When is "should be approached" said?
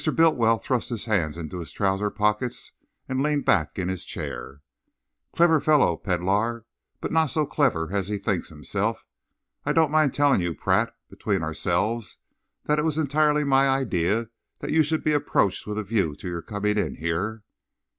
14.81-15.67